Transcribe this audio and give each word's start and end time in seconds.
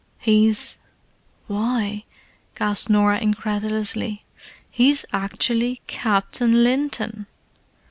"He's—why," 0.17 2.05
gasped 2.55 2.89
Norah 2.89 3.19
incredulously—"he's 3.19 5.05
actually 5.13 5.81
Captain 5.85 6.63
Linton!" 6.63 7.27